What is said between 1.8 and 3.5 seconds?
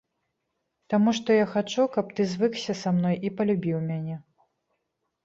каб ты звыкся са мной і